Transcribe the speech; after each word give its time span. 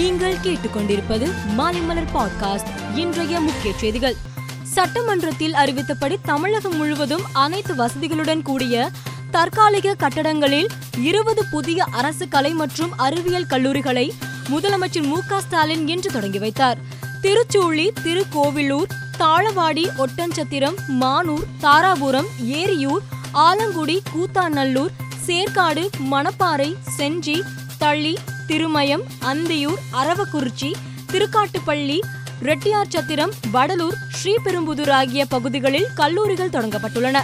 நீங்கள் 0.00 0.36
கேட்டுக்கொண்டிருப்பது 0.42 1.32
மாலைமலர் 1.58 2.06
பாட்காஸ்ட் 2.14 2.98
இன்றைய 2.98 3.40
முக்கிய 3.40 3.72
செய்திகள். 3.78 4.14
சட்டமன்றத்தில் 4.62 5.54
அறிவித்தபடி 5.54 6.16
தமிழகம் 6.22 6.76
முழுவதும் 6.76 7.22
அனைத்து 7.32 7.74
வசதிகளுடன் 7.74 8.42
கூடிய 8.42 8.90
தற்காலிக 9.30 9.94
கட்டடங்களில் 9.98 10.68
இருபது 10.98 11.44
புதிய 11.50 11.84
அரசு 11.84 12.28
கலை 12.28 12.52
மற்றும் 12.52 12.98
அறிவியல் 12.98 13.46
கல்லூரிகளை 13.46 14.12
முதலமைச்சர் 14.50 15.02
மு 15.02 15.18
க 15.28 15.40
ஸ்டாலின் 15.40 15.88
இன்று 15.88 16.10
தொடங்கி 16.12 16.38
வைத்தார். 16.38 16.78
திருச்சூழி 17.20 17.92
திருக்கோவிலூர் 18.02 18.88
தாழவாடி 19.18 19.88
ஒட்டஞ்சத்திரம் 19.98 20.76
மானூர் 21.00 21.46
தாராபுரம் 21.60 22.26
ஏரியூர் 22.40 23.02
ஆலங்குடி 23.32 23.98
கூத்தாநல்லூர் 24.14 24.90
சேர்க்காடு 25.26 25.88
மணப்பாறை 26.10 26.74
செஞ்சி 26.98 27.42
தள்ளி 27.78 28.18
திருமயம் 28.50 29.02
அந்தியூர் 29.20 29.80
அரவக்குறிச்சி 29.92 30.72
திருக்காட்டுப்பள்ளி 31.12 31.98
ரெட்டியார் 32.42 32.88
சத்திரம் 32.88 33.32
வடலூர் 33.52 33.96
ஸ்ரீபெரும்புதூர் 34.16 34.90
ஆகிய 34.90 35.26
பகுதிகளில் 35.26 35.86
கல்லூரிகள் 35.94 36.48
தொடங்கப்பட்டுள்ளன. 36.48 37.18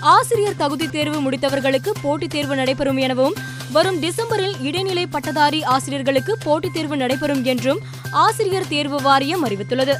ஆசிரியர் 0.00 0.56
தகுதி 0.56 0.88
தேர்வு 0.88 1.18
முடித்தவர்களுக்கு 1.20 1.90
போட்டித் 2.02 2.30
தேர்வு 2.30 2.56
நடைபெறும் 2.56 2.96
எனவும் 2.96 3.34
வரும் 3.72 4.02
டிசம்பரில் 4.02 4.54
இடைநிலை 4.60 5.06
பட்டதாரி 5.06 5.62
ஆசிரியர்களுக்கு 5.62 6.38
போட்டித் 6.38 6.72
தேர்வு 6.72 6.96
நடைபெறும் 6.96 7.44
என்றும் 7.44 7.80
ஆசிரியர் 8.10 8.68
தேர்வு 8.68 9.02
வாரியம் 9.02 9.44
அறிவித்துள்ளது. 9.46 9.94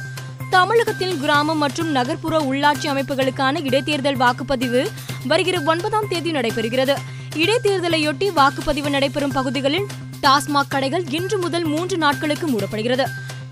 தமிழகத்தில் 0.49 1.19
கிராமம் 1.19 1.57
மற்றும் 1.57 1.91
நகர்ப்புற 1.91 2.39
உள்ளாட்சி 2.39 2.87
அமைப்புகளுக்கான 2.93 3.63
இடைத்தேர்தல் 3.63 4.17
வாக்குப்பதிவு 4.17 4.87
வருகிற 5.27 5.61
ஒன்பதாம் 5.65 6.07
தேதி 6.07 6.31
நடைபெறுகிறது. 6.31 6.95
இடைத்தேர்தலையொட்டி 7.35 8.29
வாக்குப்பதிவு 8.39 8.89
நடைபெறும் 8.89 9.31
பகுதிகளில் 9.31 9.85
டாஸ்மாக் 10.23 10.69
கடைகள் 10.69 11.09
இன்று 11.09 11.37
முதல் 11.37 11.63
மூன்று 11.63 11.97
நாட்களுக்கு 11.97 12.47
மூடப்படுகிறது. 12.47 13.05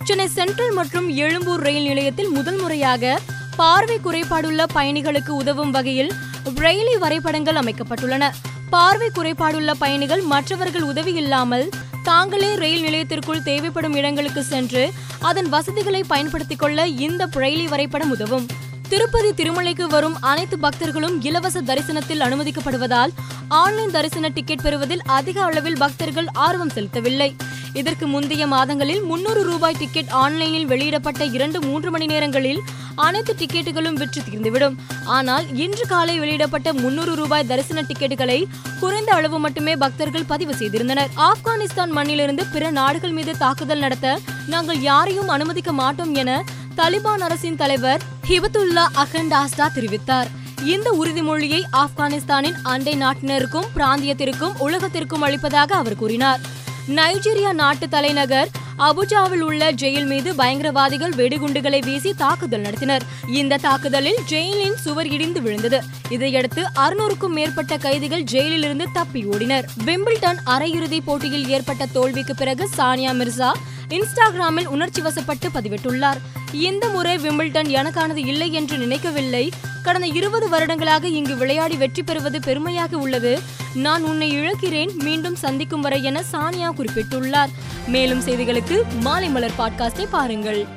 சென்னை 0.04 0.28
சென்ட்ரல் 0.28 0.74
மற்றும் 0.74 1.10
எழும்பூர் 1.10 1.60
ரயில் 1.60 1.84
நிலையத்தில் 1.84 2.30
முதல் 2.30 2.60
முறையாக 2.60 3.20
பார்வை 3.55 4.00
குறைபாடுள்ள 4.04 4.63
பயணிகளுக்கு 4.74 5.30
உதவும் 5.30 5.72
வகையில் 5.72 6.12
பிரெய்லி 6.55 6.98
வரைபடங்கள் 7.00 7.55
அமைக்கப்பட்டுள்ளன. 7.55 8.30
பார்வை 8.70 9.10
குறைபாடுள்ள 9.16 9.74
பயணிகள் 9.80 10.22
மற்றவர்கள் 10.22 10.82
உதவி 10.82 11.13
இல்லாமல் 11.13 11.70
தாங்களே 12.04 12.55
ரயில் 12.55 12.84
நிலையத்திற்குள் 12.84 13.44
தேவைப்படும் 13.44 13.96
இடங்களுக்கு 13.96 14.44
சென்று 14.44 14.91
அதன் 15.20 15.50
வசதிகளை 15.50 16.04
பயன்படுத்திக் 16.08 16.60
கொள்ள 16.60 16.88
இந்த 16.88 17.28
பிரெய்லி 17.28 17.68
வரைபடம் 17.68 18.12
உதவும். 18.12 18.48
திருப்பதி 18.92 19.30
திருமலைக்கு 19.40 19.86
வரும் 19.94 20.16
அனைத்து 20.30 20.56
பக்தர்களும் 20.58 21.14
இலவச 21.28 21.58
தரிசனத்தில் 21.68 22.24
அனுமதிக்கப்படுவதால் 22.26 23.12
ஆன்லைன் 23.60 23.94
தரிசன 23.96 24.30
டிக்கெட் 24.38 24.64
பெறுவதில் 24.66 25.04
அதிக 25.18 25.38
அளவில் 25.44 25.78
பக்தர்கள் 25.84 26.28
ஆர்வம் 26.46 26.74
செலுத்தவில்லை. 26.76 27.30
இதற்கு 27.74 28.06
முந்தைய 28.08 28.44
மாதங்களில் 28.54 29.02
முன்னூறு 29.12 29.42
ரூபாய் 29.50 29.78
டிக்கெட் 29.82 30.12
ஆன்லைனில் 30.24 30.68
வெளியிடப்பட்ட 30.72 31.24
இரண்டு 31.36 31.60
மூன்று 31.68 31.90
மணி 31.92 32.06
நேரங்களில் 32.06 32.62
அனைத்து 33.08 33.36
டிக்கெட்டுகளும் 33.42 34.00
விற்று 34.02 34.22
தீர்ந்துவிடும். 34.28 34.78
ஆனால் 35.18 35.46
இன்று 35.64 35.86
காலை 35.88 36.20
வெளியிடப்பட்ட 36.20 36.74
முன்னூறு 36.84 37.16
ரூபாய் 37.16 37.50
தரிசன 37.52 37.82
டிக்கெட்டுகளை 37.82 38.40
குறைந்த 38.80 39.12
அளவு 39.14 39.40
மட்டுமே 39.40 39.76
பக்தர்கள் 39.76 40.30
பதிவு 40.34 40.56
செய்திருந்தனர். 40.62 41.12
ஆப்கானிஸ்தான் 41.30 41.94
மண்ணிலிருந்து 42.00 42.46
பிற 42.56 42.72
நாடுகள் 42.80 43.18
மீது 43.20 43.36
தாக்குதல் 43.38 43.86
நடத்த 43.88 44.18
நாங்கள் 44.54 44.82
யாரையும் 44.92 45.32
அனுமதிக்க 45.38 45.72
மாட்டோம் 45.84 46.16
என 46.24 46.42
தலிபான் 46.76 47.24
அரசின் 47.28 47.62
தலைவர் 47.62 48.04
ஹிபத்துல்லா 48.32 48.84
அகண்டாஸ்டா 48.96 49.65
தெரிவித்தார். 49.76 50.26
இந்த 50.65 50.91
உறுதிமொழியை 50.91 51.63
ஆப்கானிஸ்தானின் 51.71 52.55
அண்டை 52.63 52.93
நாட்டினருக்கும் 52.93 53.68
பிராந்தியத்திற்கும் 53.76 54.54
உலகத்திற்கும் 54.60 55.21
அளிப்பதாக 55.21 55.76
அவர் 55.76 55.96
கூறினார். 55.96 56.40
நைஜீரியா 56.88 57.54
நாட்டு 57.54 57.90
தலைநகர் 57.90 58.49
அபுஜாவில் 58.77 59.40
உள்ள 59.40 59.71
ஜெயில் 59.71 60.05
மீது 60.05 60.34
பயங்கரவாதிகள் 60.34 61.12
வெடிகுண்டுகளை 61.12 61.85
வீசி 61.85 62.13
தாக்குதல் 62.13 62.62
நடத்தினர். 62.62 63.01
இந்த 63.27 63.57
தாக்குதலில் 63.57 64.19
ஜெயிலின் 64.25 64.75
சுவர் 64.75 65.07
இடிந்து 65.07 65.41
விழுந்தது. 65.41 65.84
இதையடுத்து 66.09 66.63
அறுநூறுக்கும் 66.75 67.35
மேற்பட்ட 67.39 67.77
கைதிகள் 67.77 68.22
ஜெயிலில் 68.22 68.63
இருந்து 68.63 68.88
தப்பி 68.94 69.25
ஓடினர். 69.25 69.63
விம்பிள்டன் 69.85 70.38
அரையிறுதி 70.45 71.00
போட்டியில் 71.06 71.47
ஏற்பட்ட 71.47 71.85
தோல்விக்கு 71.85 72.35
பிறகு 72.35 72.69
சானியா 72.77 73.13
மிர்சா 73.22 73.51
இன்ஸ்டாகிராமில் 73.91 74.66
உணர்ச்சி 74.66 75.02
வசப்பட்டு 75.02 75.50
பதிவிட்டுள்ளார். 75.53 76.19
இந்த 76.52 76.90
முறை 76.90 77.18
விம்பிள்டன் 77.18 77.69
எனக்கானது 77.69 78.25
இல்லை 78.25 78.53
என்று 78.53 78.78
நினைக்கவில்லை. 78.78 79.52
கடந்த 79.84 80.07
இருபது 80.07 80.50
வருடங்களாக 80.50 81.07
இங்கு 81.07 81.35
விளையாடி 81.38 81.75
வெற்றி 81.75 82.03
பெறுவது 82.03 82.40
பெருமையாக 82.41 82.97
உள்ளது. 82.97 83.40
நான் 83.74 84.03
உன்னை 84.03 84.38
இழக்கிறேன் 84.38 84.94
மீண்டும் 84.96 85.35
சந்திக்கும் 85.35 85.81
வரை 85.81 86.03
என 86.03 86.24
சானியா 86.31 86.69
குறிப்பிட்டுள்ளார். 86.78 87.51
மேலும் 87.88 88.24
செய்திகளுக்கு 88.24 88.81
மாலை 89.00 89.30
மலர் 89.30 89.57
பாட்காஸ்டை 89.59 90.07
பாருங்கள். 90.09 90.68